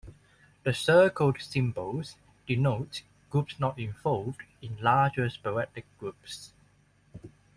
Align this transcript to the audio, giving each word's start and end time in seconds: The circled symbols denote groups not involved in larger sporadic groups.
The 0.63 0.73
circled 0.73 1.39
symbols 1.41 2.15
denote 2.47 3.03
groups 3.29 3.59
not 3.59 3.77
involved 3.77 4.41
in 4.59 4.75
larger 4.81 5.29
sporadic 5.29 5.85
groups. 5.99 6.53